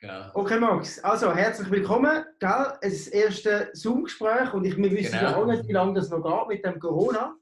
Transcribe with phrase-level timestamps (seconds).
[0.00, 0.30] Genau.
[0.34, 2.24] Okay, Max, also herzlich willkommen.
[2.38, 2.72] Gell?
[2.82, 5.30] Es ist das erste Zoom-Gespräch und ich, wir wissen Genau.
[5.30, 7.34] ja auch nicht, wie lange das noch geht mit dem Corona.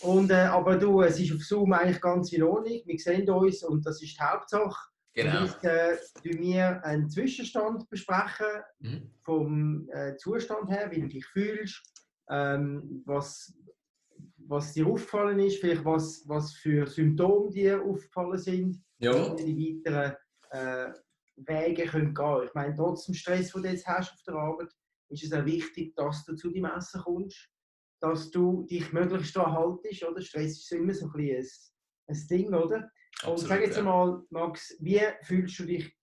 [0.00, 2.80] Und, äh, aber du, es ist auf Zoom eigentlich ganz in Ordnung.
[2.84, 4.88] Wir sehen uns und das ist die Hauptsache.
[5.14, 5.42] Genau.
[5.42, 8.46] Und jetzt äh, wir einen Zwischenstand besprechen
[8.80, 9.10] Mhm.
[9.22, 11.82] vom äh, Zustand her, wie du dich fühlst,
[12.30, 13.54] ähm, was,
[14.38, 19.36] was dir aufgefallen ist, vielleicht was, was für Symptome dir aufgefallen sind Ja.
[19.38, 20.16] wie die weiteren
[20.50, 20.92] äh,
[21.46, 24.72] Wege können gehen Ich meine, trotz dem Stress, den du jetzt hast auf der Arbeit,
[25.10, 27.48] ist es auch wichtig, dass du zu deinem Essen kommst,
[28.00, 30.02] dass du dich möglichst daran haltest.
[30.04, 30.20] Oder?
[30.20, 31.46] Stress ist immer so ein, ein,
[32.08, 32.90] ein Ding, oder?
[33.24, 33.82] Und Absolut, sag jetzt ja.
[33.82, 35.94] einmal, Max, wie fühlst du dich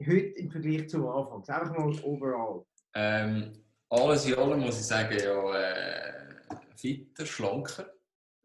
[0.00, 1.44] heute im Vergleich zum Anfang?
[1.46, 2.64] Einfach mal overall.
[2.94, 6.36] Ähm, alles in allem muss ich sagen, ja, äh,
[6.74, 7.92] fitter, schlanker.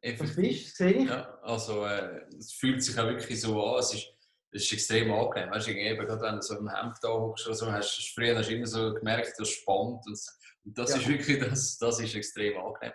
[0.02, 0.36] Effektiv.
[0.36, 0.84] bist du?
[0.84, 1.10] Sehe ich?
[1.10, 4.08] Ja, also äh, es fühlt sich auch wirklich so an, es ist,
[4.54, 5.52] es ist extrem angenehm.
[5.52, 8.38] Weißt du, eben, gerade wenn du so im Hemd da hockst oder so, hast früher
[8.38, 10.06] hast du immer so gemerkt, das spannt.
[10.06, 10.20] Und,
[10.66, 10.98] und das Ja.
[10.98, 12.94] ist wirklich, das, das ist extrem angenehm.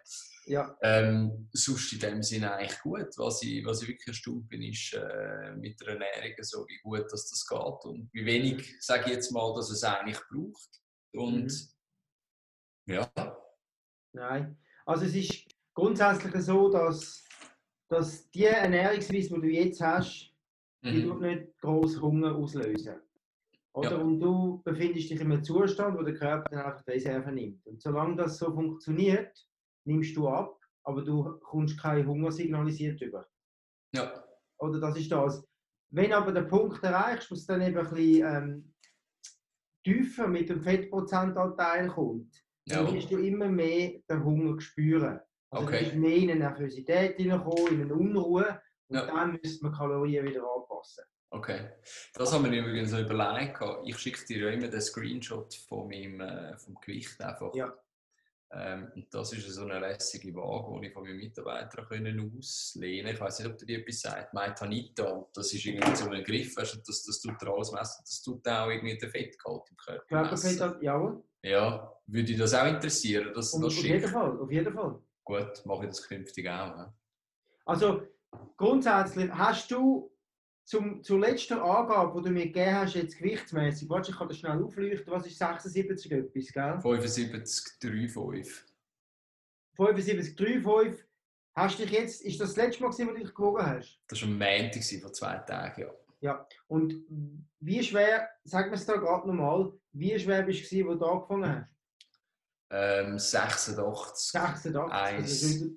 [0.49, 0.77] Ja.
[0.81, 3.09] Ähm, sonst in dem Sinne eigentlich gut.
[3.17, 7.11] Was ich, was ich wirklich erstaunt bin, ist äh, mit der Ernährung, so wie gut
[7.11, 10.81] dass das geht und wie wenig, sage ich jetzt mal, dass es eigentlich braucht.
[11.15, 11.47] Und
[12.87, 12.95] Mhm.
[12.95, 13.11] ja,
[14.13, 14.57] Nein.
[14.85, 17.25] Also es ist grundsätzlich so, dass,
[17.89, 20.33] dass die Ernährungsweise, die du jetzt hast,
[20.93, 21.21] die mhm.
[21.21, 22.97] nicht groß Hunger auslösen.
[23.73, 23.91] Oder?
[23.93, 23.97] Ja.
[23.99, 27.67] Und du befindest dich in einem Zustand, wo der Körper dann einfach die Reserve nimmt.
[27.67, 29.37] Und solange das so funktioniert,
[29.85, 33.27] nimmst du ab, aber du kommst kein Hunger signalisiert über.
[33.95, 34.25] ja,
[34.59, 35.47] Oder das ist das.
[35.91, 38.75] Wenn aber der Punkt erreichst, wo es dann eben ein bisschen ähm,
[39.85, 42.35] tiefer mit dem Fettprozentanteil kommt,
[42.67, 45.21] dann ja, wirst du immer mehr den Hunger spüren.
[45.51, 45.79] Also Okay.
[45.79, 49.07] du bist mehr in eine Nervosität hineinkommen, in eine Unruhe und Ja.
[49.07, 51.05] dann müsste man Kalorien wieder anpassen.
[51.31, 51.71] okay.
[52.15, 53.61] Das haben wir übrigens so überlegt.
[53.85, 57.55] Ich schicke dir ja immer den Screenshot von meinem äh, vom Gewicht einfach.
[57.55, 57.73] Ja.
[58.53, 63.13] Ähm, und das ist so eine lässige Waage, die ich von meinen Mitarbeitern können auslehnen
[63.13, 64.33] Ich weiß nicht, ob dir die etwas sagt.
[64.35, 65.27] Maitanita.
[65.35, 68.05] Das ist irgendwie so ein Griff, weißt du, das, das tut er alles messen.
[68.05, 70.81] Das tut auch irgendwie den Fettgehalt im Körper Körperfett, messen.
[70.83, 71.25] jawohl.
[71.43, 74.09] Ja, würde dich das auch interessieren, dass Und das auf jeden?
[74.09, 75.01] Fall, auf jeden Fall.
[75.25, 76.69] Gut, mache ich das künftig auch.
[76.77, 76.95] Ja.
[77.65, 78.07] Also
[78.57, 80.11] grundsätzlich hast du
[80.65, 84.39] zum, zur letzten Angabe, die du mir gegeben hast, jetzt gewichtsmäßig, warte, ich kann das
[84.39, 86.81] schnell aufleuchten, was ist 76 etwas, gell?
[86.81, 88.65] 75, 3,5.
[89.77, 91.05] 75,35.
[91.55, 94.01] Hast dich jetzt, ist das das letzte Mal, gewesen, wo du dich gewogen hast?
[94.09, 95.91] Das war am Montag vor zwei Tagen, ja.
[96.21, 96.49] Ja.
[96.67, 96.95] Und
[97.61, 101.61] wie schwer, sag mir es da gerade nochmal, wie schwer bist du, wo du angefangen
[101.61, 101.71] hast?
[102.71, 104.33] Ähm, 86.
[104.33, 104.75] 86.
[104.75, 104.93] Eins.
[104.93, 105.77] Also ist über,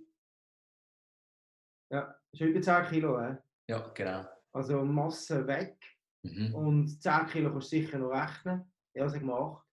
[1.91, 3.19] ja, ist über 10 Kilo.
[3.21, 3.35] He?
[3.67, 4.25] Ja, genau.
[4.53, 5.77] Also Masse weg.
[6.23, 6.53] Mhm.
[6.55, 8.71] Und 10 Kilo kannst du sicher noch rechnen.
[8.93, 9.65] Ja, sag mal 8.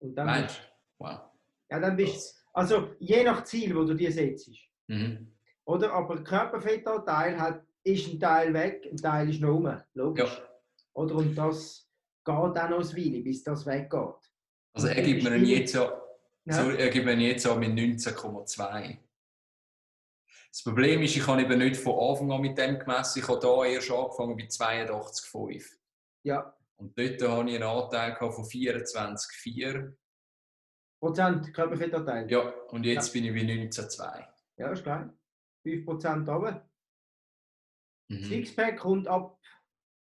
[0.00, 1.04] Und dann, Meinst du?
[1.04, 1.20] Wow.
[1.70, 4.50] ja, dann bist also je nach Ziel, wo du dir setzt.
[4.88, 5.32] Mhm.
[5.64, 5.92] Oder?
[5.92, 9.80] Aber Körperfettanteil hat, ist ein Teil weg, ein Teil ist noch rum.
[9.94, 10.38] Logisch.
[10.38, 10.48] Ja.
[10.94, 11.14] Oder?
[11.16, 11.88] Und das
[12.24, 14.14] geht auch noch eine Weile, bis das weggeht.
[14.72, 15.90] Also er gibt mir jetzt so,
[16.44, 16.54] Ja.
[16.54, 18.96] sorry, er gibt mir jetzt so mit 19,2.
[20.58, 23.20] Das Problem ist, ich habe eben nicht von Anfang an mit dem gemessen.
[23.20, 25.64] Ich habe da erst angefangen bei 82,5.
[26.24, 26.52] ja.
[26.78, 29.94] Und dort hatte ich einen Anteil von 24,4.
[31.00, 32.28] Prozent Körperfettanteil.
[32.30, 34.26] Ja, und jetzt bin ich bei 19,2.
[34.56, 35.12] Ja, ist geil.
[35.64, 36.68] 5% runter.
[38.08, 38.24] Mhm.
[38.24, 39.40] Sixpack kommt ab,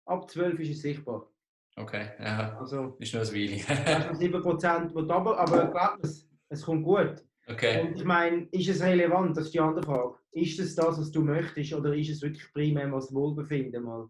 [0.05, 1.31] ab 12 ist es sichtbar.
[1.77, 3.67] Okay, ja, Also, ist noch ein Weile.
[3.67, 7.23] hast du 7% wird runter, aber glaub mir, es, es kommt gut.
[7.47, 7.81] Okay.
[7.87, 9.35] Und ich meine, ist es relevant?
[9.37, 10.15] Das ist die andere Frage.
[10.31, 14.07] Ist es das, was du möchtest, oder ist es wirklich primär mal das Wohlbefinden, mal,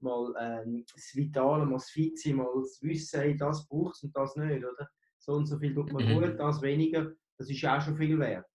[0.00, 4.16] mal ähm, das Vitale, mal das Fixe, mal das Wissen, hey, das braucht es und
[4.16, 4.88] das nicht, oder?
[5.18, 6.14] So und so viel tut man Mhm.
[6.20, 8.46] gut, das weniger, das ist auch schon viel wert.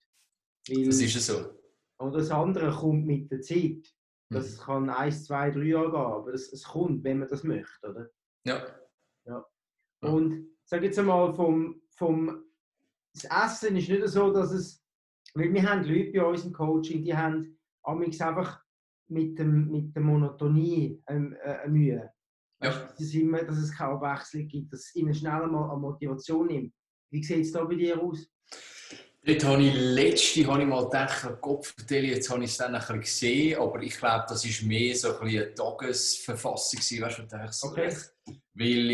[0.67, 1.51] Weil, Das ist es so.
[1.97, 3.87] und das andere kommt mit der Zeit.
[4.29, 4.33] Mhm.
[4.35, 7.87] Das kann eins, zwei, drei Jahre gehen, aber es, es kommt, wenn man das möchte,
[7.87, 8.09] oder?
[8.45, 8.65] Ja.
[9.25, 9.45] Ja.
[10.01, 12.44] Und sag jetzt einmal, vom, vom
[13.15, 14.83] das Essen ist nicht so, dass es,
[15.33, 18.61] weil wir haben Leute bei uns im Coaching, die haben amigs einfach
[19.07, 22.11] mit, dem, mit der Monotonie ähm, äh, Mühe.
[22.61, 22.71] Ja.
[22.71, 26.47] Dass, es immer, dass es keine Abwechslung gibt, dass es ihnen schnell mal an Motivation
[26.47, 26.73] nimmt.
[27.11, 28.27] Wie sieht es da bei dir aus?
[29.23, 31.27] Dort habe ich letzte habe ich mal gedacht,
[31.65, 35.17] vertelle, jetzt habe ich es dann ein gesehen, aber ich glaube, das ist mehr so
[35.19, 37.95] ein eine Tagesverfassung weißt du, ich so, Okay.
[38.57, 38.91] Weil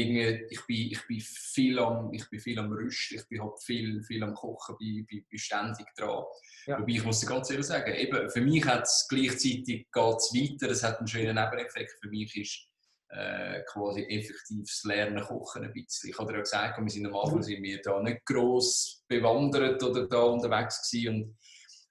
[0.50, 4.02] ich bin, ich bin viel am, ich bin viel am Rüsten, ich bin halt viel,
[4.04, 6.24] viel am Kochen, bin, bin, bin ständig dran.
[6.66, 6.80] Ja.
[6.80, 10.72] Wobei ich muss dir ganz ehrlich sagen, eben, für mich hat es gleichzeitig geht's weiter,
[10.72, 12.68] es hat einen schönen Nebeneffekt, für mich ist
[13.10, 16.10] äh, quasi effektives Lernen kochen ein bisschen.
[16.10, 20.08] Ich habe ja gesagt, wir sind am Anfang sind wir da nicht gross bewandert oder
[20.08, 21.38] da unterwegs gewesen und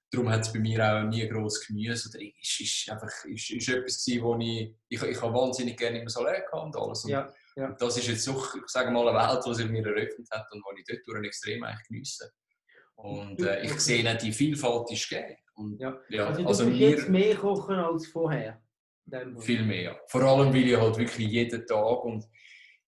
[0.09, 3.69] darum hat es bei mir auch nie gross Gemüse oder ist, ist einfach ist, ist
[3.69, 7.05] etwas gewesen, wo ich, ich, ich habe wahnsinnig gerne immer so lernen und alles.
[7.05, 7.71] Und Ja, ja.
[7.79, 10.63] Das ist jetzt so, ich sage mal, eine Welt, die sich mir eröffnet hat und
[10.77, 12.31] die ich dort extrem eigentlich geniesse.
[12.95, 15.35] Und äh, ich sehe nicht, die Vielfalt ist gegeben.
[15.55, 15.99] Und, Ja.
[16.09, 18.61] ja, Also, du also mir jetzt mehr kochen als vorher.
[19.39, 19.99] viel mehr.
[20.07, 22.23] Vor allem, weil ich halt wirklich jeden Tag und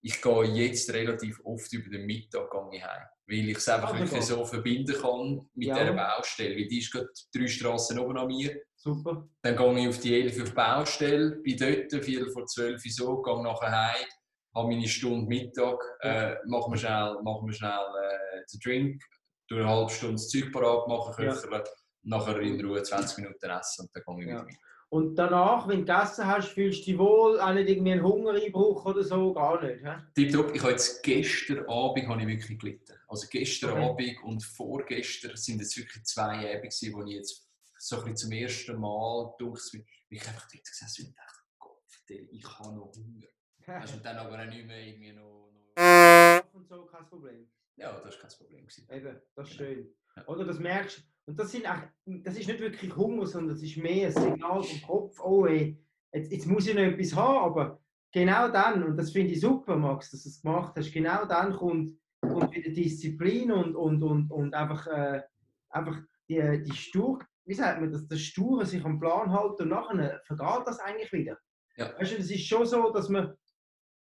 [0.01, 3.07] ich gehe jetzt relativ oft über den Mittag gehe heim.
[3.25, 5.80] Weil ich es einfach Ah, wirklich so verbinden kann mit Ja.
[5.80, 6.56] dieser Baustelle.
[6.56, 8.62] Weil die ist gerade drei Straßen oben an mir.
[8.75, 9.27] Super.
[9.42, 12.92] Dann gehe ich auf die 11 auf die Baustelle, bin dort, Viertel vor 12 Uhr
[12.92, 14.06] so, gehe nachher heim,
[14.55, 19.03] habe meine Stunde Mittag, äh, mache mir schnell, mache mir schnell äh, den Drink,
[19.47, 21.33] tue eine halbe Stunde das Zeug parat machen, Ja.
[21.33, 21.63] köcheln,
[22.03, 24.35] nachher in Ruhe 20 Minuten essen und dann gehe ich Ja.
[24.41, 24.57] wieder weiter.
[24.89, 28.85] Und danach, wenn du gegessen hast, fühlst du dich wohl, auch nicht irgendwie einen Hungereinbruch
[28.85, 29.79] oder so, gar nicht.
[29.83, 30.23] He?
[30.25, 32.94] Tipptopp, ich habe jetzt gestern Abend habe ich wirklich gelitten.
[33.07, 33.89] Also gestern Okay.
[33.89, 38.31] Abend und vorgestern sind jetzt wirklich zwei Abende wo ich jetzt so ein bisschen zum
[38.33, 43.25] ersten Mal durchs, ich einfach dort gesessen und dachte, Gott, ich habe noch Hunger.
[43.65, 47.48] Weißt du, und dann aber auch nicht mehr irgendwie noch, noch und so kein Problem.
[47.75, 48.62] Ja, das war kein Problem.
[48.68, 48.88] Gewesen.
[48.92, 49.69] Eben, das ist Genau.
[49.71, 49.95] schön.
[50.15, 50.27] Ja.
[50.27, 51.01] Oder das merkst du.
[51.25, 54.62] Und das, sind auch, das ist nicht wirklich Hunger, sondern das ist mehr ein Signal
[54.62, 55.81] vom Kopf, oh ey,
[56.12, 57.81] jetzt, jetzt muss ich noch etwas haben, aber
[58.12, 61.54] genau dann, und das finde ich super, Max, dass du es gemacht hast, genau dann
[61.54, 65.21] kommt, kommt wieder Disziplin und, und, und, und einfach, äh,
[65.69, 69.69] einfach die, die Stur, wie sagt man, das, das Sture sich am Plan halten und
[69.69, 71.38] nachher vergeht das eigentlich wieder.
[71.77, 71.98] Ja.
[71.98, 73.33] Weißt du, es ist schon so, dass man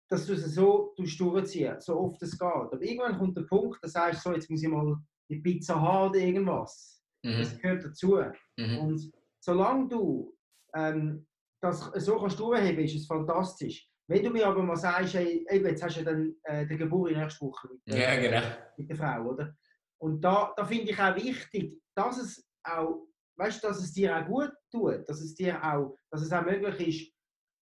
[0.09, 2.41] dass du es so tust durchziehen, so oft es geht.
[2.41, 4.95] Aber irgendwann kommt der Punkt, da sagst du so, jetzt muss ich mal
[5.29, 7.03] die Pizza haben oder irgendwas.
[7.23, 7.57] Das Mhm.
[7.59, 8.19] gehört dazu.
[8.57, 8.77] Mhm.
[8.79, 10.35] Und solange du
[10.75, 11.25] ähm,
[11.61, 13.89] das so kannst durchheben, ist es fantastisch.
[14.07, 17.13] Wenn du mir aber mal sagst, hey, jetzt hast du ja dann äh, den Geburt
[17.13, 18.55] nächste Woche mit, der- Ja, genau.
[18.77, 19.55] mit der Frau, oder?
[19.99, 23.07] Und da, da finde ich auch wichtig, dass es auch,
[23.37, 26.87] weißt, dass es dir auch gut tut, dass es dir auch, dass es auch möglich
[26.87, 27.14] ist,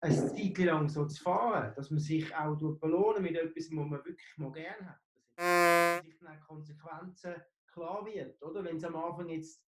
[0.03, 3.91] eine Zeit lang so zu fahren, dass man sich auch belohnen mit etwas, was man
[3.91, 4.99] wirklich mal gerne hat.
[5.37, 7.35] Dass sich dann Konsequenzen
[7.67, 8.63] klar wird, oder?
[8.63, 9.63] Wenn es am Anfang jetzt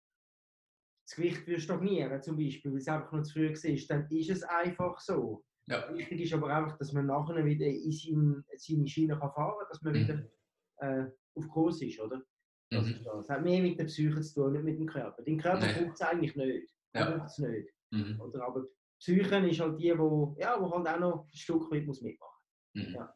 [1.06, 4.30] das Gewicht würde stagnieren, zum Beispiel, weil es einfach noch zu früh ist, dann ist
[4.30, 5.44] es einfach so.
[5.68, 5.94] Ja.
[5.94, 9.68] Wichtig ist aber einfach, dass man nachher wieder in seine, seine Schiene kann fahren kann,
[9.70, 10.00] dass man Mhm.
[10.00, 10.30] wieder
[10.78, 12.22] äh, auf Kurs ist, oder?
[12.70, 12.92] Das, Mhm.
[12.94, 13.28] ist das.
[13.28, 15.22] das hat mehr mit der Psyche zu tun, nicht mit dem Körper.
[15.24, 16.74] Den Körper braucht es eigentlich nicht.
[16.96, 17.24] Ja.
[17.24, 17.70] Es nicht.
[17.92, 18.20] Mhm.
[18.20, 18.46] Oder?
[18.46, 18.66] Aber
[19.04, 22.40] Psyche ist halt die, wo, ja, wo halt auch noch ein Stück weit muss mitmachen
[22.76, 22.96] Mhm.
[22.96, 23.14] Ja.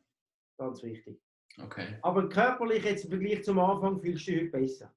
[0.60, 1.20] Ganz wichtig.
[1.64, 1.98] Okay.
[2.02, 4.94] Aber körperlich jetzt im Vergleich zum Anfang fühlst du dich heute besser.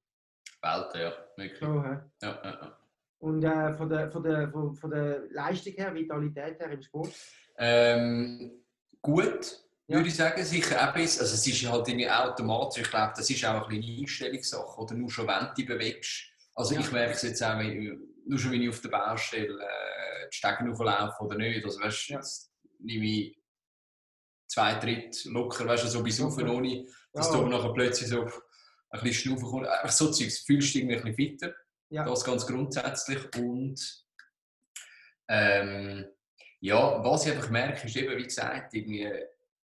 [0.61, 1.13] Welten, ja.
[1.37, 1.59] Wirklich.
[1.59, 1.65] So?
[1.65, 2.77] Ja, ja, ja.
[3.19, 7.11] Und äh, von, der, von, der, von, von der Leistung her, Vitalität her im Sport.
[7.57, 8.63] Ähm,
[9.01, 9.95] gut, Ja.
[9.97, 10.43] würde ich sagen.
[10.43, 11.21] Sicher auch besser.
[11.21, 12.83] Also es ist halt irgendwie automatisch.
[12.83, 14.79] Ich glaube, das ist auch ein eine Einstellungssache.
[14.81, 16.25] Oder nur schon, wenn du dich bewegst.
[16.55, 16.81] Also Ja.
[16.81, 20.00] ich merke es jetzt auch, wenn, nur schon, wenn ich auf der Baustelle äh,
[20.33, 21.63] Stegen hochlaufe oder nicht.
[21.65, 22.17] Also weißt, Ja.
[22.17, 23.37] jetzt nehme ich
[24.47, 27.37] zwei Tritt locker, weißt du, so bis rauf, ohne, dass Ja.
[27.37, 29.69] du nachher plötzlich so ein bisschen schnaufen kommst.
[29.69, 30.39] Einfach so Zeugs.
[30.39, 31.55] Fühlst du dich ein bisschen fitter.
[31.89, 32.05] Ja.
[32.05, 33.19] Das ganz grundsätzlich.
[33.37, 34.05] Und
[35.29, 36.05] ähm,
[36.59, 39.11] ja, was ich einfach merke, ist eben, wie gesagt, irgendwie,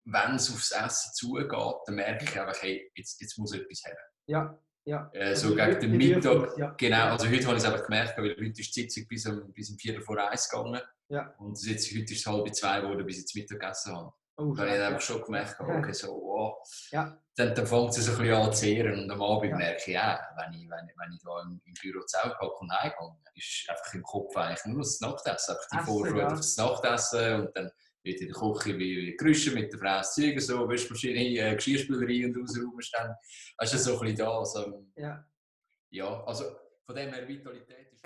[0.05, 1.51] wenn es aufs Essen zugeht,
[1.85, 3.97] dann merke ich einfach, hey, jetzt, jetzt muss etwas her.
[4.27, 5.09] Ja, ja.
[5.13, 6.57] Äh, so Also gegen den Mittag.
[6.57, 6.75] Ja.
[6.77, 9.51] Genau, also heute habe ich es einfach gemerkt, weil heute ist die Sitzung bis um,
[9.53, 10.81] bis um Viertel vor eins gegangen.
[11.09, 11.33] Ja.
[11.37, 14.13] Und jetzt, heute ist es halb zwei geworden, bis ich das Mittag gegessen habe.
[14.35, 16.57] Oh, Da habe ich einfach schon gemerkt, okay, so, wow.
[16.91, 17.15] Ja.
[17.35, 19.03] Dann, dann fängt es so ein bisschen an zu zehren.
[19.03, 19.57] Und am Abend Ja.
[19.57, 22.71] merke ich, ja, wenn ich, wenn, ich- wenn ich da im, im Büro zusammenpacke und
[22.71, 25.55] heimgehe, ist einfach im Kopf eigentlich nur das Nachtessen.
[25.55, 26.27] Einfach die Vorfreude ja.
[26.27, 27.41] auf das Nachtessen.
[27.41, 27.71] Und dann
[28.03, 32.41] wird in der Küche wie, Gerüche mit der das Zeug, so, Waschmaschine, äh, Geschirrspülerei und
[32.41, 33.13] ausräumen stehen.
[33.57, 34.39] Weißt du, so ein bisschen da.
[34.39, 35.25] Also, ja.
[35.89, 36.45] ja, also
[36.85, 38.05] von dem her Vitalität ist.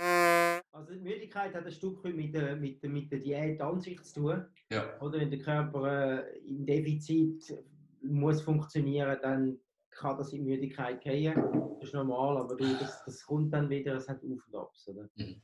[0.71, 4.01] Also die Müdigkeit hat ein Stück mit der, mit der, mit der Diät an sich
[4.03, 4.45] zu tun.
[4.69, 4.99] Ja.
[5.01, 7.65] Oder wenn der Körper äh, im Defizit
[8.03, 11.33] muss funktionieren, dann kann das in Müdigkeit gehen.
[11.79, 14.87] Das ist normal, aber du, das, das kommt dann wieder, es hat Auf und Abs.
[14.87, 15.09] Oder?
[15.15, 15.41] Mhm.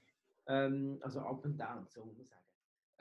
[0.48, 2.43] Ähm, also Up und Down, so muss man sagen.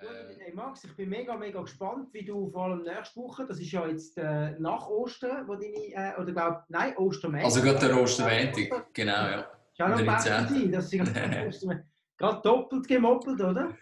[0.03, 3.61] Ähm, hey Max, ich bin mega, mega gespannt, wie du vor allem nächste Woche, das
[3.61, 7.45] ist ja jetzt äh, nach Ostern, wo deine, äh, oder glaub, nein, Ostermänner.
[7.45, 9.41] also gerade der Osterwähntig, genau, ja.
[9.73, 10.49] Ist auch noch besser 19..
[10.61, 11.85] sein, dass sie gerade Ostermänner-
[12.19, 13.77] gerade doppelt gemoppelt, oder?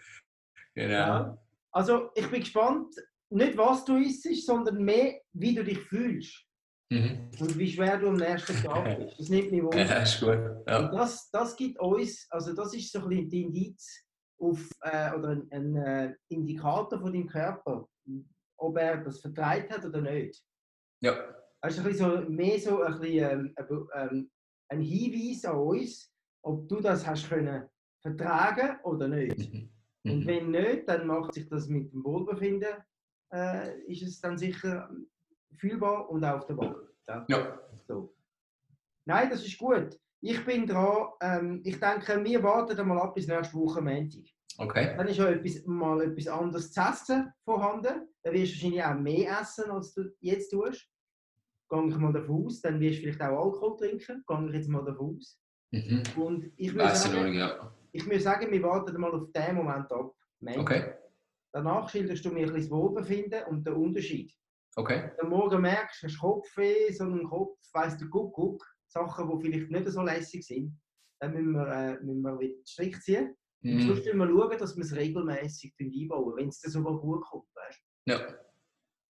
[0.75, 0.93] Genau.
[0.93, 1.37] Ja.
[1.71, 2.93] Also ich bin gespannt,
[3.29, 6.45] nicht was du isst, sondern mehr, wie du dich fühlst
[6.89, 7.29] Mhm.
[7.39, 9.17] und wie schwer du am nächsten Tag bist.
[9.17, 9.85] Das nimmt mich wunder.
[9.85, 10.37] Ja, ist gut.
[10.67, 10.79] Ja.
[10.79, 14.03] Und das, das gibt uns, also das ist so ein bisschen die Indiz
[14.41, 17.87] auf, äh, oder ein, ein äh, Indikator von deinem Körper,
[18.57, 20.43] ob er das vertreibt hat oder nicht.
[21.01, 21.15] Ja.
[21.61, 24.31] Das ist ein bisschen so, mehr so ein, bisschen, ähm, ähm,
[24.69, 26.11] ein Hinweis an uns,
[26.43, 27.69] ob du das hast können
[28.01, 29.53] vertragen oder nicht.
[29.53, 29.69] Mhm.
[30.03, 30.27] Und Mhm.
[30.27, 32.73] wenn nicht, dann macht sich das mit dem Wohlbefinden,
[33.31, 34.89] äh, ist es dann sicher
[35.57, 36.89] fühlbar und auf der Waage.
[37.07, 37.25] Ja.
[37.29, 37.59] Ja.
[37.87, 38.15] So.
[39.05, 39.99] Nein, das ist gut.
[40.21, 41.07] Ich bin dran.
[41.21, 44.23] Ähm, ich denke, wir warten mal ab bis nächste Woche Montag.
[44.57, 44.95] Okay.
[44.95, 48.07] Dann ist ja etwas, mal etwas anderes zu essen vorhanden.
[48.23, 50.87] Dann wirst du wahrscheinlich auch mehr essen, als du jetzt tust.
[51.69, 52.61] Gehe ich mal davon aus.
[52.61, 54.23] Dann wirst du vielleicht auch Alkohol trinken.
[54.27, 55.39] Gehe ich jetzt mal davon aus.
[55.71, 56.03] Mhm.
[56.17, 57.73] Und ich noch sagen, ja.
[57.91, 60.13] ich muss sagen, wir warten mal auf den Moment ab.
[60.39, 60.61] Montag.
[60.61, 60.93] Okay.
[61.53, 64.31] Danach schilderst du mir ein bisschen das Wohlbefinden und den Unterschied.
[64.75, 65.11] Okay.
[65.19, 69.87] Du morgen merkst, hast Kopfweh, so einen Kopf, weiss der Kuckuck, Sachen, die vielleicht nicht
[69.89, 70.79] so lässig sind,
[71.19, 73.35] dann müssen wir, äh, müssen wir wieder Strich ziehen.
[73.63, 73.87] Und Mhm.
[73.87, 77.47] sonst müssen wir schauen, dass wir es regelmäßig einbauen, wenn es dann sogar gut kommt.
[77.55, 77.79] Weißt?
[78.07, 78.19] Ja.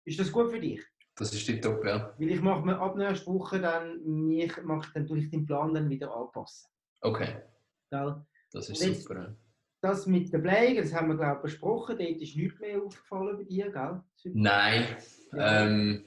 [0.04, 0.82] Ist das gut für dich?
[1.16, 2.14] das ist tipptopp, ja.
[2.18, 5.74] Weil ich mache mir ab nächster Woche dann, mich, mach, dann tue ich den Plan
[5.74, 6.70] dann wieder anpassen.
[7.02, 7.42] Okay.
[7.90, 8.24] Gell?
[8.52, 9.22] Das ist Und jetzt- super.
[9.22, 9.36] ja.
[9.82, 13.36] Das mit den Blägen, das haben wir glaube ich besprochen, dort ist nichts mehr aufgefallen
[13.36, 14.02] bei dir, gell?
[14.32, 14.96] Nein.
[15.32, 15.66] Ja.
[15.66, 16.04] Ähm,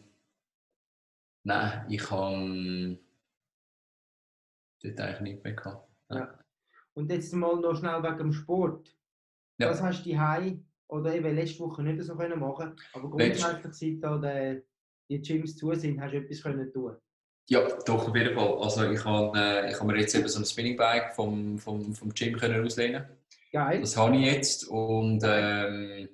[1.44, 3.00] nein, ich habe
[4.84, 5.90] dort eigentlich nicht mehr gehabt.
[6.94, 8.96] Und jetzt mal noch schnell wegen dem Sport.
[9.60, 9.70] Ja.
[9.70, 14.04] Was hast du die oder eben letzte Woche nicht so können machen aber grundsätzlich seit
[14.04, 14.62] da der,
[15.10, 16.96] die Gyms zu sind, hast du etwas können tun.
[17.50, 18.58] Ja, doch, auf jeden Fall.
[18.60, 22.14] Also ich habe äh, ich hab mir jetzt eben so ein Spinningbike vom, vom, vom
[22.14, 23.06] Gym können auslehnen.
[23.52, 23.82] Geil.
[23.82, 26.10] Das habe ich jetzt und ähm,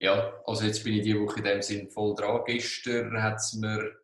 [0.00, 2.42] ja, also jetzt bin ich diese Woche in dem Sinn voll dran.
[2.46, 3.96] Gestern hat es mir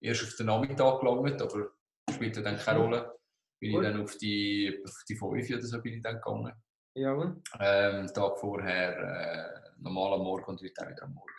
[0.00, 1.70] erst auf den Nachmittag gelangt, aber
[2.12, 3.18] spielt ja dann keine Rolle.
[3.66, 3.84] Bin Gut.
[3.84, 6.52] ich dann auf die, auf die 5 oder so bin ich dann gegangen.
[6.94, 11.32] Ja, Ähm, Tag vorher äh, normal am Morgen und heute auch wieder am Morgen.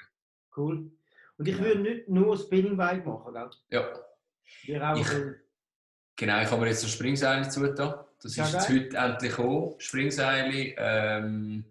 [0.55, 0.91] cool.
[1.37, 3.49] Und ich würde nicht nur Spinning Bike machen, gell?
[3.69, 3.93] Ja,
[4.63, 5.07] Wir auch Ich-
[6.15, 6.41] genau.
[6.41, 8.03] Ich habe mir jetzt ein Springseil zugetan.
[8.21, 8.79] Das Ja, ist jetzt geil.
[8.85, 9.75] heute endlich gekommen.
[9.79, 10.73] Springseil.
[10.77, 11.65] Ähm,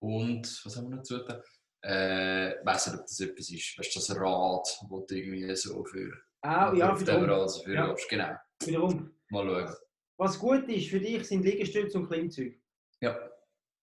[0.00, 1.42] und was haben wir noch zugetan?
[1.82, 3.78] Äh, ich weiß nicht, ob das etwas ist.
[3.78, 6.12] Weißt du, das Rad, wo du irgendwie so für.
[6.42, 7.24] Ah, ja, dem wiederum.
[7.24, 7.94] Rad so für Ja.
[8.08, 8.34] Genau.
[8.64, 9.10] Wiederum.
[9.30, 9.74] Mal schauen.
[10.16, 12.56] Was gut ist für dich, sind Liegestütze und Klimmzüge.
[13.00, 13.16] Ja,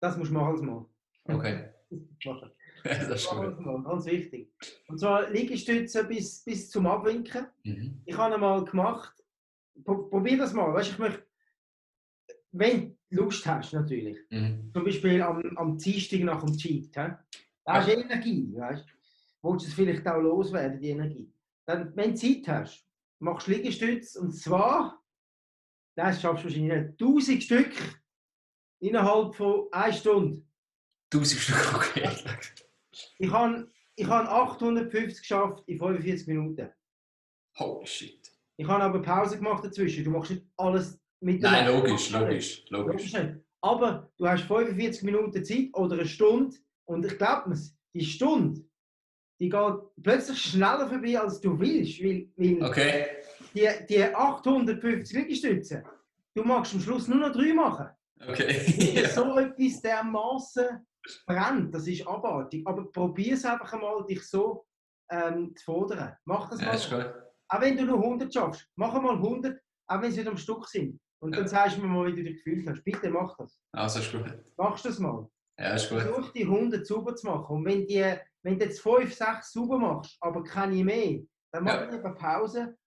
[0.02, 0.86] Das musst du machen Mal.
[1.36, 1.70] okay.
[2.26, 2.52] Machen.
[2.84, 3.60] das ist gut.
[3.60, 4.52] Mal, ganz wichtig.
[4.88, 7.48] Und zwar Liegestütze bis, bis zum Abwinken.
[7.64, 8.02] Mhm.
[8.06, 9.14] Ich habe einmal gemacht.
[9.84, 10.74] Pro- Probier das mal.
[10.74, 11.26] Weißt, ich möchte,
[12.52, 14.18] wenn du Lust hast, natürlich.
[14.30, 14.72] Mhm.
[14.74, 16.86] Zum Beispiel am, am Dienstag nach dem Cheat.
[16.86, 16.92] He?
[16.94, 17.18] Da
[17.68, 18.54] hast du Energie.
[18.56, 18.86] Weißt?
[19.42, 21.32] Willst du es vielleicht auch loswerden, die Energie?
[21.66, 22.86] Dann, wenn du Zeit hast,
[23.26, 24.20] machst du Liegestütze.
[24.22, 25.04] Und zwar,
[25.98, 27.74] das schaffst du wahrscheinlich nicht, 1000 Stück
[28.80, 30.42] innerhalb von einer Stunde.
[31.14, 32.10] 1000 Stück, okay.
[33.18, 36.70] Ich habe ich habe 850 geschafft in 45 Minuten.
[37.58, 38.32] Holy shit.
[38.58, 40.04] Ich habe aber Pause gemacht dazwischen.
[40.04, 43.38] Du machst nicht alles mit Nein, logisch, logisch, Logisch logisch.
[43.62, 47.60] Aber du hast 45 Minuten Zeit oder eine Stunde und ich glaube mir,
[47.94, 48.62] die Stunde,
[49.40, 52.02] die geht plötzlich schneller vorbei, als du willst.
[52.02, 53.06] Weil, weil Okay.
[53.54, 55.84] die, die 850 Liegestütze,
[56.36, 57.90] du magst am Schluss nur noch drei machen.
[58.28, 58.62] Okay.
[59.02, 59.10] Ja.
[59.10, 60.86] so etwas dermaßen
[61.28, 62.66] brennt, das ist abartig.
[62.66, 64.66] Aber probier es einfach einmal, dich so
[65.12, 66.16] ähm, zu fordern.
[66.26, 66.76] Mach das Ja, mal.
[66.76, 67.14] ist gut.
[67.48, 70.68] Auch wenn du nur 100 schaffst, mach einmal 100, auch wenn sie wieder am Stück
[70.68, 71.00] sind.
[71.20, 71.48] Und dann Ja.
[71.48, 72.84] sagst du mir mal, wie du dich gefühlt hast.
[72.84, 73.60] Bitte mach das.
[73.74, 74.26] Also ist gut.
[74.58, 75.28] Machst das mal.
[75.60, 76.02] Ja, ist gut.
[76.02, 77.56] Versuch die 100 sauber zu machen.
[77.58, 78.04] Und wenn, die,
[78.46, 81.20] wenn du jetzt 5, 6 sauber machst, aber keine mehr,
[81.52, 81.90] dann mach Ja.
[81.90, 82.78] lieber Pause.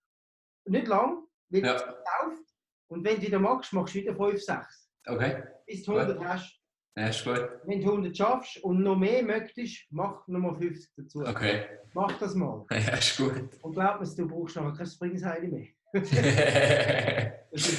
[0.66, 1.74] Nicht lang, weil Ja.
[1.74, 2.42] es läuft.
[2.90, 4.88] Und wenn du wieder magst, machst du wieder 5, 6.
[5.06, 5.42] Okay.
[5.66, 6.54] Bis du 100 hast.
[6.96, 7.48] Ja, ist gut.
[7.64, 11.20] Wenn du 100 schaffst und noch mehr möchtest, mach nochmal 50 dazu.
[11.26, 11.66] Okay.
[11.92, 12.64] Mach das mal.
[12.70, 13.48] Ja, ist gut.
[13.62, 15.66] Und glaub mir, du brauchst nachher kein Springseil mehr.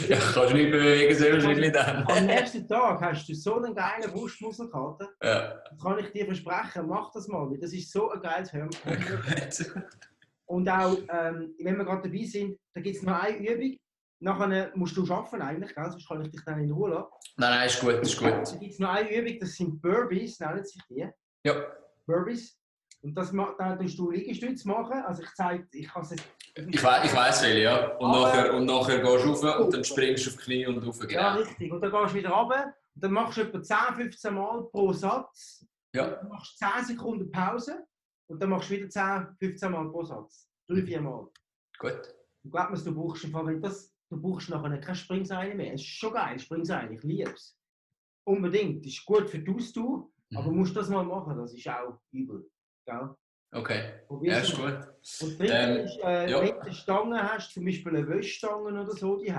[0.07, 2.05] Ja, kannst du nicht bewegen, sehr wahrscheinlich dann.
[2.07, 5.09] Am nächsten Tag hast du so einen geilen Brustmuskelkater.
[5.23, 5.61] Ja.
[5.69, 6.87] Das kann ich dir versprechen.
[6.87, 8.51] Mach das mal, weil das ist so ein geiles.
[8.83, 9.73] Gut.
[10.45, 13.77] Und auch, ähm, wenn wir gerade dabei sind, da gibt es noch eine Übung.
[14.21, 15.91] Nachher musst du arbeiten eigentlich, gell?
[15.91, 17.09] sonst kann ich dich dann in Ruhe lassen.
[17.37, 18.31] Nein, nein, ist gut, ist gut.
[18.31, 21.07] Da gibt es noch eine Übung, das sind Burpees, nennen sich die.
[21.45, 21.65] Ja.
[22.05, 22.57] Burpees.
[23.01, 25.03] Und das da tust du Liegestütze machen.
[25.05, 26.27] Also ich zeige, ich kann es jetzt...
[26.67, 27.87] Ich, we ich weiss welche, ja.
[27.97, 30.67] Und Aber- nachher, und nachher gehst du rauf und dann springst du auf die Knie
[30.67, 30.99] und rauf.
[31.09, 31.47] Ja, Genau.
[31.47, 31.71] richtig.
[31.71, 34.93] Und dann gehst du wieder runter und dann machst du etwa 10, 15 Mal pro
[34.93, 35.65] Satz.
[35.93, 36.07] Ja.
[36.09, 37.85] Dann machst du 10 Sekunden Pause
[38.27, 40.47] und dann machst du wieder 10, 15 Mal pro Satz.
[40.69, 41.27] 3, 4 Mal.
[41.79, 42.15] Gut.
[42.43, 45.73] Und glaub mir, du brauchst im Fall, wenn das, du brauchst nachher kein Springseil mehr.
[45.73, 47.55] Es ist schon geil, Springseil, ich liebe es.
[48.25, 48.85] Unbedingt.
[48.85, 50.09] Das ist gut für die Ausdauer.
[50.35, 50.57] Aber Mhm.
[50.57, 52.47] musst du das mal machen, das ist auch übel.
[52.85, 53.09] Gell?
[53.51, 54.65] Okay, ja, ist gut.
[54.65, 56.39] Und das dritte Ähm, ist, äh, ja.
[56.41, 59.33] wenn du eine Stange hast, zum Beispiel eine Wäschstange oder so, die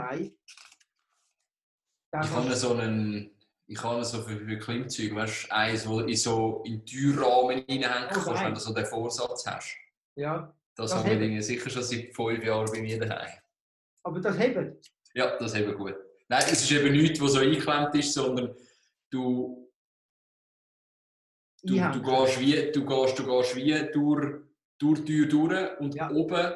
[2.11, 3.31] dann Ich habe so einen,
[3.67, 8.09] ich habe so für, für Klimmzüge, weißt du, eins, wo in so in Türrahmen reinhängen
[8.11, 9.77] Oh, kannst, wenn du so den Vorsatz hast.
[10.17, 11.23] ja, Das, Das habe ich hebt.
[11.23, 13.31] irgendwie sicher schon seit fünf Jahren bei mir daheim.
[14.03, 14.91] aber das hebt.
[15.15, 15.95] Ja, das eben gut.
[16.29, 18.57] Nein, es ist eben nichts, was so eingeklemmt ist, sondern
[19.11, 19.70] du,
[21.63, 22.03] du, du, Einhängen.
[22.05, 24.43] gehst wie, du, gehst, du gehst wie durch,
[24.79, 26.11] durch die Tür durch und Ja.
[26.11, 26.55] oben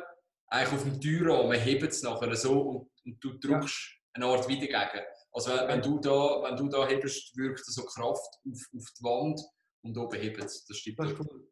[0.48, 4.66] eigentlich auf dem Türrahmen hebt es nachher so und, und du drückst eine Art wieder
[4.66, 5.04] gegen.
[5.32, 8.04] Also wenn, wenn, du da, wenn du da hebst, wirkt so Kraft
[8.46, 9.40] auf, auf die Wand
[9.82, 10.64] und oben hebt es.
[10.66, 10.98] Das stimmt.
[11.00, 11.48] Das ist cool.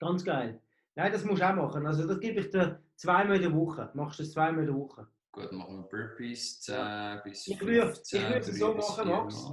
[0.00, 0.62] Ganz geil.
[0.94, 1.86] Nein, das musst du auch machen.
[1.86, 3.90] Also das gebe ich dir zweimal in der Woche.
[3.94, 5.06] Machst du das zweimal in der Woche.
[5.32, 9.46] Gut, machen wir Burpees 10 bis Ich würde- 15, ich würde es so machen, Max.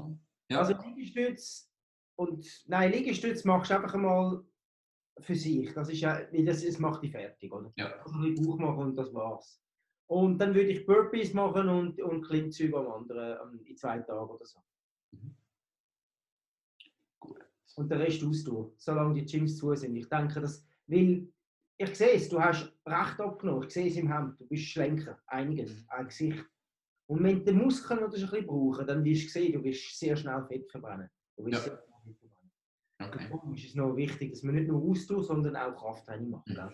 [0.49, 0.59] Ja.
[0.59, 1.69] Also Liegestütz
[2.17, 4.43] und nein, Liegestütz machst du einfach einmal
[5.19, 5.73] für sich.
[5.73, 7.71] Das ist ja, das, das macht dich fertig, oder?
[7.77, 7.93] Ja.
[8.03, 9.61] Also ein Bauch machen und das war's.
[10.09, 14.45] Und dann würde ich Burpees machen und, und Klimmzüge am anderen, in zwei Tagen oder
[14.45, 14.59] so.
[15.11, 15.35] Mhm.
[17.19, 17.39] Gut.
[17.75, 19.95] Und den Rest austun, solange die Gyms zu sind.
[19.95, 21.27] Ich denke, dass, weil
[21.77, 25.19] ich sehe es, du hast recht abgenommen, ich sehe es im Hemd, du bist schlenker,
[25.27, 25.85] einiges, Mhm.
[25.89, 26.45] ein Gesicht.
[27.09, 30.15] Und wenn die Muskeln noch ein bisschen brauchen, dann wirst du sehen, du wirst sehr
[30.15, 31.09] schnell Fett verbrennen.
[31.37, 31.59] Du wirst Ja.
[31.59, 31.86] sehr schnell Fett verbrennen.
[33.29, 36.47] Darum ist es noch wichtig, dass man nicht nur austut, sondern auch Krafttraining macht.
[36.47, 36.69] Mhm.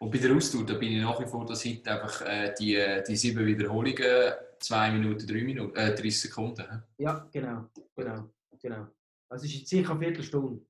[0.00, 2.78] Und bei der Ausdauer, da bin ich nach wie vor der Seite einfach äh, die,
[3.08, 6.62] die sieben Wiederholungen, 2 Minuten, 3 Minuten, äh, 30 Sekunden.
[6.62, 6.78] hä?
[6.98, 8.28] Ja, genau, genau,
[8.60, 8.86] genau.
[9.28, 10.60] Also es ist circa eine Viertelstunde.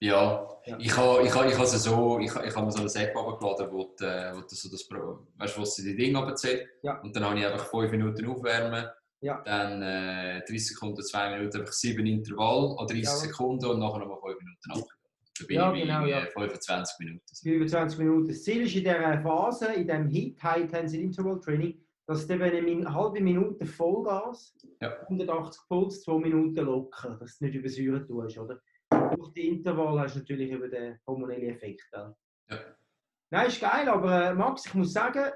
[0.00, 0.78] Ja, Ja.
[0.78, 3.72] ich habe ich ha, ich ha so, ich, ich ha mir so eine App abgeladen,
[3.72, 6.68] wo, die, äh, wo du so das, weißt wo sie die Dinge runterzählt.
[6.82, 7.00] Ja.
[7.00, 8.86] Und dann habe ich einfach 5 Minuten aufwärmen,
[9.20, 9.42] Ja.
[9.44, 13.10] dann äh, 30 Sekunden, 2 Minuten, einfach 7 Intervall an 30 Ja.
[13.10, 14.88] Sekunden und nachher nochmal 5 Minuten ab.
[15.40, 16.26] Da bin Ja, ich genau, ja.
[16.26, 17.24] 25 Minuten.
[17.42, 18.28] 25 Minuten.
[18.28, 22.34] Das Ziel ist in dieser Phase, in diesem Hit, High Intensity Interval Training, dass du
[22.34, 25.00] eine halbe Minute Vollgas, Ja.
[25.02, 28.60] 180 Puls, 2 Minuten locker, dass du nicht übersäuert tust, oder?
[29.16, 31.82] Durch die Intervall hast du natürlich über den hormonellen Effekt.
[31.92, 32.14] Ja.
[32.50, 32.58] Ja.
[33.30, 35.30] Nein, ist geil, aber äh, Max, ich muss sagen,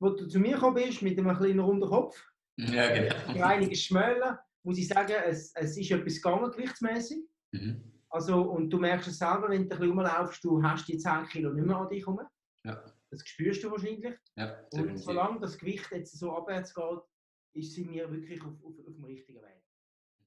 [0.00, 2.24] wo du zu mir gekommen bist mit einem kleinen runden Kopf,
[2.68, 3.44] Ja, genau.
[3.46, 7.24] einiges Schmöllern, muss ich sagen, es, es ist etwas gegangen, gewichtsmäßig.
[7.52, 7.82] Mhm.
[8.10, 11.26] Also, und du merkst es selber, wenn du ein bisschen rumlaufst, du hast die 10
[11.28, 12.20] Kilo nicht mehr an dich herum.
[12.64, 12.82] Ja.
[13.10, 14.16] Das spürst du wahrscheinlich.
[14.36, 17.00] Ja, Und solange das Gewicht jetzt so abwärts geht,
[17.54, 19.62] ist sind wir wirklich auf, auf, auf dem richtigen Weg.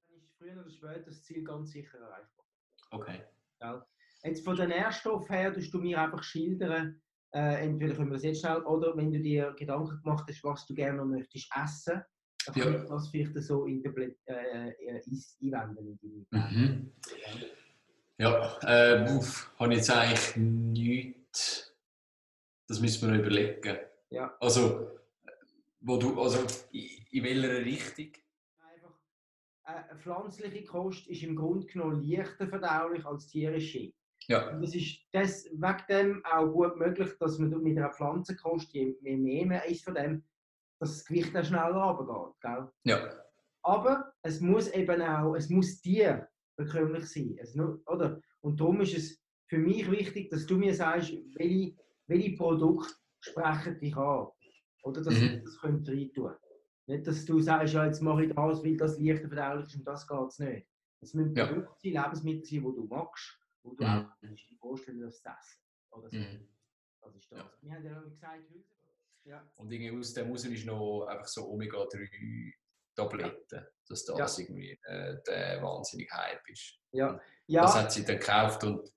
[0.10, 2.46] Dann ist früher oder später das Ziel ganz sicher erreichbar.
[2.92, 3.22] Okay.
[3.60, 3.82] Gell?
[4.24, 7.02] Jetzt von den Nährstoffen her, tust du mir einfach schildern,
[7.34, 10.66] äh, entweder können wir das jetzt schnell, oder wenn du dir Gedanken gemacht hast, was
[10.66, 12.02] du gerne möchtest essen,
[12.46, 12.64] dann Ja.
[12.66, 15.02] kann ich das vielleicht so äh, äh,
[15.42, 16.92] einwenden in deine Mhm.
[18.18, 21.76] Ja, äh, uff, habe ich jetzt eigentlich nichts.
[22.68, 23.78] Das müssen wir noch überlegen.
[24.12, 24.36] Ja.
[24.40, 24.92] Also,
[25.82, 26.40] wo du, also
[26.72, 28.12] in, welcher Richtung?
[28.60, 28.94] einfach
[29.66, 33.92] äh, eine pflanzliche Kost ist im Grunde genommen leichter verdaulich als tierische.
[34.28, 34.52] Ja.
[34.52, 38.96] Und das ist das, wegen dem auch gut möglich, dass man mit einer Pflanzenkost, je
[39.02, 40.24] mehr man isst von dem,
[40.84, 42.36] dass das Gewicht dann schneller runtergeht.
[42.42, 42.70] Gell?
[42.84, 43.24] Ja.
[43.64, 47.38] Aber es muss eben auch, es muss dir bekömmlich sein.
[47.40, 48.20] Es nur, oder?
[48.42, 51.76] Und darum ist es für mich wichtig, dass du mir sagst, welche,
[52.08, 54.28] welche Produkte sprechen dich an.
[54.84, 55.24] Oder dass Mhm.
[55.24, 56.36] ich das könnte reintun
[56.88, 59.86] Nicht, dass du sagst, ja, jetzt mache ich das, weil das leichter verdaulich ist und
[59.88, 60.68] das geht es nicht.
[61.00, 61.46] Es müssen Ja.
[61.48, 63.90] Produkte sein, Lebensmittel sein, die du magst, wo du Mhm.
[63.90, 65.60] auch kannst dir vorstellen das zu essen.
[65.92, 66.18] Oder so.
[66.18, 66.48] Mhm.
[67.02, 67.40] Das ist das.
[67.40, 67.52] Ja.
[67.62, 68.44] Wir haben ja auch gesagt.
[69.26, 69.42] Ja.
[69.56, 75.62] Und irgendwie aus dem raus ist noch einfach so Omega-3-Tabletten, dass das irgendwie äh, der
[75.62, 76.78] wahnsinnige Hype ist.
[76.92, 77.20] Ja.
[77.48, 77.62] ja.
[77.62, 78.90] Das hat sie dann gekauft und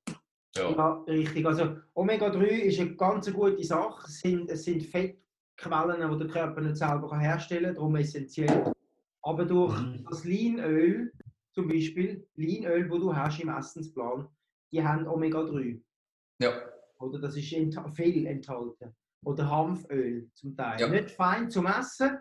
[0.57, 0.71] ja.
[0.71, 1.47] Ja, richtig.
[1.47, 4.05] Also Omega-3 ist eine ganz gute Sache.
[4.07, 8.73] Es sind, es sind Fettquellen, die der Körper nicht selber herstellen kann, darum essentiell.
[9.23, 10.05] Aber durch Mhm.
[10.09, 11.12] das Leinöl,
[11.53, 14.29] zum Beispiel, Leinöl, das du hast im Essensplan,
[14.73, 15.83] die haben Omega-3.
[16.41, 16.62] Ja.
[16.99, 18.97] Oder das ist ent viel enthalten.
[19.24, 20.81] Oder Hanföl zum Teil.
[20.81, 20.88] Ja.
[20.88, 22.18] Nicht fein zum Essen,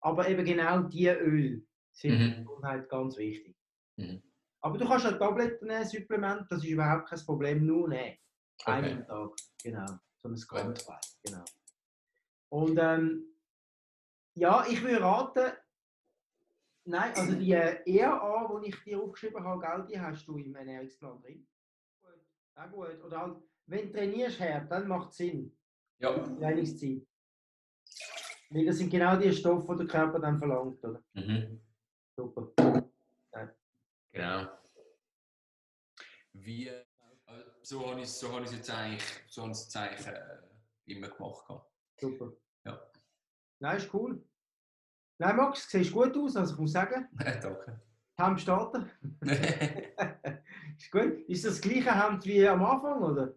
[0.00, 2.18] aber eben genau die Öl sind Mhm.
[2.18, 3.56] für die Gesundheit ganz wichtig.
[3.96, 4.22] Mhm.
[4.60, 8.16] Aber du kannst auch Tabletten nehmen, Supplement, das ist überhaupt kein Problem, nur nehmen.
[8.66, 9.10] Einen Okay.
[9.10, 9.98] am Tag, genau.
[10.22, 10.74] So ein Gramm
[11.22, 11.44] genau.
[12.48, 13.24] Und ähm,
[14.34, 15.52] ja, ich würde raten,
[16.84, 20.54] nein, also die äh, ERA, die ich dir aufgeschrieben habe, gell, die hast du im
[20.54, 21.46] Ernährungsplan drin.
[22.00, 22.20] Gut.
[22.54, 23.02] Auch gut.
[23.04, 25.56] Oder halt, wenn du trainierst, her, dann macht es Sinn.
[26.04, 26.18] Ja.
[26.38, 27.06] Trainingszeit.
[28.50, 31.02] Weil das sind genau die Stoffe, die der Körper dann verlangt, oder?
[31.14, 31.60] Mhm.
[32.16, 32.52] Super.
[34.12, 34.48] Genau.
[36.34, 36.84] wie, äh,
[37.62, 40.38] so habe ich es so es jetzt eigentlich, so habe jetzt eigentlich äh,
[40.86, 41.66] immer gemacht.
[41.98, 42.32] Super.
[42.64, 42.80] Ja.
[43.58, 44.24] Nein, ist cool.
[45.18, 47.82] Nein, Max, siehst gut aus, also ich muss sagen, Danke.
[48.16, 48.88] Hemd starten.
[50.78, 51.28] ist gut.
[51.28, 53.34] Ist das das gleiche Hemd wie am Anfang, oder?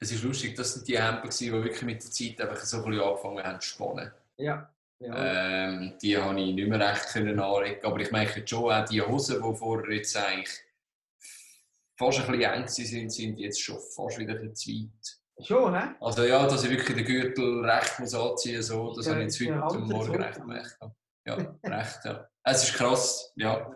[0.00, 2.90] Es ist lustig, das sind die Hemden, die wirklich mit der Zeit einfach so ein
[2.90, 4.12] bisschen angefangen haben zu spannen.
[4.36, 4.72] Ja.
[5.00, 5.68] ja.
[5.68, 7.84] Ähm, die habe ich nicht mehr recht können anlegen.
[7.84, 10.56] Aber ich merke schon, auch die Hosen, die vorher jetzt eigentlich
[11.96, 15.18] fast ein bisschen eng sind, sind jetzt schon fast wieder ein zu weit.
[15.40, 15.94] Schon, hä?
[16.00, 19.40] Also ja, dass ich wirklich den Gürtel recht muss anziehen so, das habe ich jetzt
[19.40, 20.78] heute alte Morgen recht gemerkt.
[21.26, 21.34] Ja,
[21.64, 22.28] recht, ja.
[22.42, 23.70] Es ist krass, ja.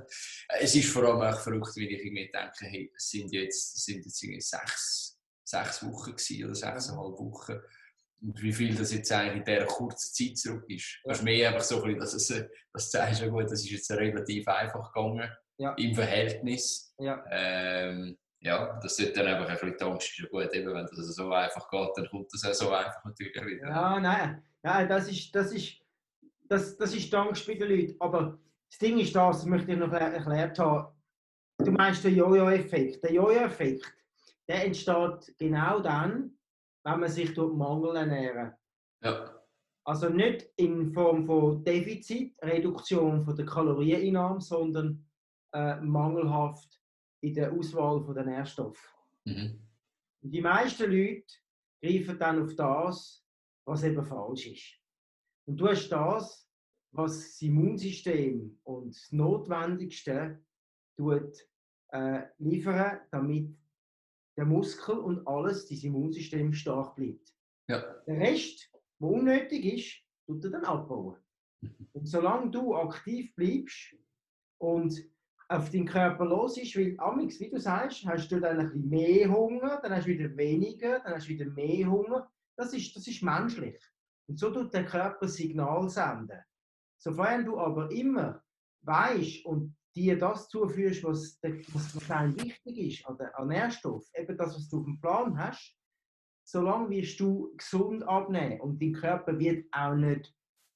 [0.60, 3.84] Es ist vor allem auch verrückt, wie ich irgendwie denke, hey, es sind jetzt, es
[3.84, 5.11] sind jetzt irgendwie sechs,
[5.52, 7.60] sechs Wochen gewesen, oder sechseinhalb Wochen.
[8.20, 11.00] Und wie viel das jetzt eigentlich in dieser kurzen Zeit zurück ist.
[11.04, 13.70] Das ist mehr einfach so ein bisschen, dass es, das zeigt schon gut, das ist
[13.70, 15.28] jetzt relativ einfach gegangen.
[15.58, 15.74] Ja.
[15.74, 16.94] Im Verhältnis.
[16.98, 17.22] Ja.
[17.30, 20.86] Ähm, ja, das sollte dann einfach ein bisschen die Angst ist ja gut, eben, wenn
[20.86, 23.68] das so einfach geht, dann kommt das auch so einfach natürlich wieder.
[23.68, 24.42] Ja, nein.
[24.62, 25.74] Nein, das ist, das ist,
[26.48, 27.96] das, das ist die Angst bei den Leuten.
[28.00, 28.38] Aber
[28.70, 30.94] das Ding ist das, das möchte ich noch er- erklärt haben.
[31.58, 33.02] Du meinst den Jojo-Effekt.
[33.04, 33.84] Der Jojo-Effekt,
[34.48, 36.38] der entsteht genau dann,
[36.84, 38.52] wenn man sich durch Mangel ernähren.
[39.02, 39.40] Ja,
[39.84, 45.04] Also nicht in Form von Defizit, Reduktion von der Kalorieneinnahme, sondern
[45.52, 46.80] äh, mangelhaft
[47.20, 48.88] in der Auswahl von den Nährstoffen.
[49.24, 49.58] mhm.
[50.24, 51.24] Die meisten Leute
[51.82, 53.24] greifen dann auf das,
[53.66, 54.78] was eben falsch ist.
[55.46, 56.48] Und du hast das,
[56.92, 60.40] was das Immunsystem und das Notwendigste
[60.96, 61.36] tut,
[61.88, 63.56] äh, liefern, damit
[64.36, 67.32] der Muskel und alles, das Immunsystem stark bleibt.
[67.68, 71.16] ja, Der Rest, der unnötig ist, tut er dann abbauen.
[71.92, 73.94] Und solange du aktiv bleibst
[74.58, 74.94] und
[75.48, 78.88] auf deinen Körper los ist, weil amix, wie du sagst, hast du dann ein bisschen
[78.88, 82.30] mehr Hunger, dann hast du wieder weniger, dann hast du wieder mehr Hunger.
[82.56, 83.80] Das ist, das ist menschlich.
[84.28, 86.40] Und so tut der Körper Signal senden.
[86.98, 88.42] Sofern du aber immer
[88.82, 91.38] weißt und dir das zuführst, was,
[91.72, 95.38] was, einem wichtig ist, an, der, an Nährstoff, eben das, was du auf dem Plan
[95.38, 95.76] hast,
[96.44, 100.34] solange wirst du gesund abnehmen und dein Körper wird auch nicht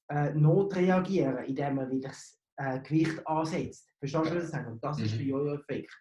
[0.09, 3.91] äh, notreagieren, indem er wieder das äh, Gewicht ansetzt.
[3.99, 4.71] Verstehst du, was ich sage?
[4.71, 5.17] Und das ist Mhm.
[5.17, 5.97] der Jojo-Effekt.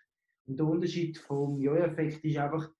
[0.46, 2.70] Und der Unterschied vom Jojo-Effekt ist einfach,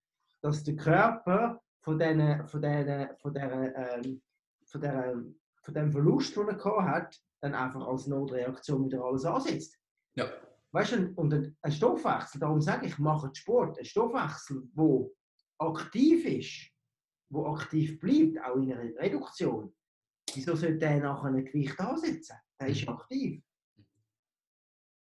[0.43, 4.23] dass der Körper von, diesen, von, diesen, von, dieser, ähm,
[4.67, 5.25] von, dieser,
[5.63, 9.77] von dem Verlust, den er gehabt hat, dann einfach als Notreaktion wieder alles ansetzt.
[10.17, 10.31] Ja,
[10.77, 13.79] Weißt du, und ein ein Stoffwechsel, darum sage ich, mache Sport.
[13.79, 15.11] Ein Stoffwechsel, der
[15.59, 16.71] aktiv ist,
[17.31, 19.75] der aktiv bleibt, auch in einer Reduktion.
[20.35, 22.37] Wieso sollte der nachher ein Gewicht ansetzen?
[22.61, 23.43] Der ist aktiv.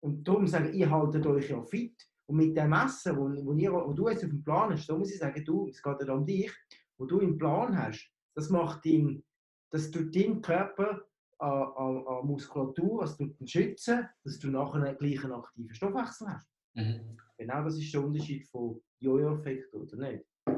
[0.03, 1.95] Und darum sage ich, ihr haltet euch ja fit.
[2.27, 4.97] Und mit dem Essen, wo, wo, ihr, wo du jetzt auf dem Plan hast, da
[4.97, 6.51] muss ich sagen, du, es geht ja um dich,
[6.97, 9.23] wo du im Plan hast, das macht ihn,
[9.71, 11.01] das tut deinen Körper
[11.41, 16.47] an, an, an Muskulatur, tut ihn schützen, dass du nachher einen gleichen aktiven Stoffwechsel hast.
[16.75, 17.17] mhm.
[17.37, 20.25] Genau das ist der Unterschied von Jojo-Effekt oder nicht.
[20.47, 20.53] Die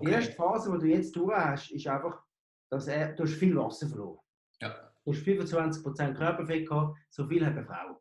[0.00, 0.12] Okay.
[0.12, 2.22] erste Phase, die du jetzt durch hast, ist einfach,
[2.70, 4.20] dass er, du hast viel Wasser verloren.
[4.60, 4.90] Ja.
[5.04, 8.00] Du hast 25% Körperfett gehabt, so viel hat eine Frau.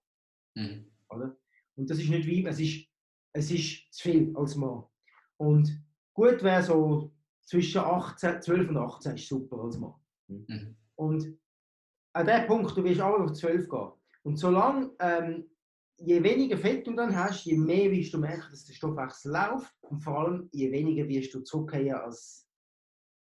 [0.55, 0.89] Mhm.
[1.09, 1.35] Oder?
[1.75, 2.87] Und das ist nicht wie, es ist,
[3.33, 4.83] es ist zu viel als Mann.
[5.37, 7.11] Und gut wäre so
[7.43, 9.93] zwischen 18, 12 und 18 ist super als Mann.
[10.27, 10.75] Mhm.
[10.95, 11.37] Und
[12.17, 13.91] an dem Punkt, du wirst auch auf 12 gehen.
[14.23, 15.49] Und solange, ähm,
[15.97, 19.71] je weniger Fett du dann hast, je mehr wirst du merken, dass der Stoffwechsel läuft.
[19.81, 22.47] Und vor allem, je weniger wirst du zurückgehen als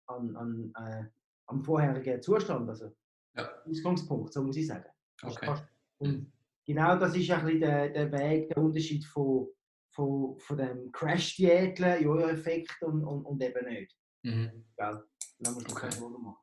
[0.08, 1.04] an, an, äh,
[1.46, 2.68] am vorherigen Zustand.
[2.70, 2.92] Also
[3.36, 3.50] Ja.
[3.66, 4.90] Ausgangspunkt, so muss ich sagen.
[5.22, 5.56] Okay.
[6.00, 6.34] Und
[6.66, 9.48] genau das ist ein bisschen der, der Weg, der Unterschied von,
[9.92, 13.96] von, von dem Crash-Diäteln, Jojo-Effekt und, und, und eben nicht.
[14.24, 14.66] Mhm.
[14.76, 15.04] Gell?
[15.40, 15.90] Dann musst du okay.
[16.00, 16.36] machen.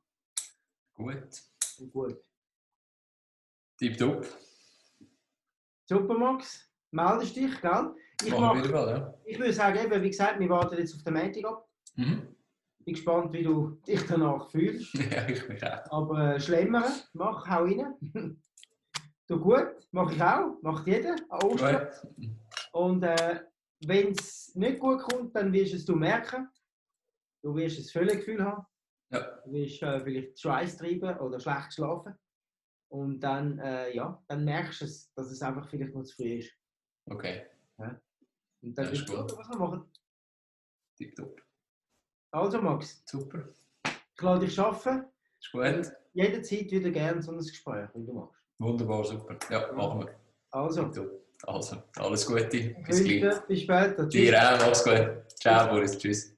[0.95, 1.43] Gut.
[1.79, 2.28] Und gut.
[3.79, 4.27] Tipptopp.
[5.85, 6.69] Super, Max.
[6.91, 7.95] Meldest dich, gell?
[8.25, 9.13] Ich, mach, mal, ja?
[9.23, 11.69] ich würde sagen, eben, wie gesagt, wir warten jetzt auf den Montag ab.
[11.95, 12.35] Mhm.
[12.83, 14.93] Bin gespannt, wie du dich danach fühlst.
[15.11, 15.91] ja, ich mich auch.
[15.91, 17.95] Aber äh, schlemmern, mach, hau rein.
[19.27, 21.87] du gut, mach ich auch, macht jeder an Ostern.
[22.17, 22.29] Gut.
[22.73, 23.39] Und äh,
[23.85, 26.49] wenn es nicht gut kommt, dann wirst es du merken.
[27.41, 28.65] Du wirst ein Völlegefühl haben.
[29.09, 29.39] Ja.
[29.45, 32.13] Du wirst äh, vielleicht Schweiß treiben oder schlecht schlafen.
[32.89, 36.39] Und dann, äh, ja, dann merkst du, es, dass es einfach vielleicht noch zu früh
[36.39, 36.51] ist.
[37.05, 37.45] Okay,
[38.61, 39.37] Und dann Ja, ist gut.
[39.37, 39.85] was wir machen.
[40.97, 41.41] tipptopp.
[42.31, 43.49] Also Max, Super.
[43.85, 45.05] ich lade dich arbeiten.
[45.39, 45.93] Ist gut.
[46.13, 48.41] Jederzeit wieder gerne so ein Gespräch, wenn du magst.
[48.59, 49.37] Wunderbar, super.
[49.49, 50.15] Ja, machen wir.
[50.51, 51.25] Also, Tipptopp.
[51.43, 52.75] Also, alles Gute.
[52.85, 53.41] Bis gleich.
[53.47, 54.05] bis später.
[54.07, 55.23] Dir auch, mach's gut.
[55.39, 55.97] Ciao, Boris.
[55.97, 56.35] Tschüss.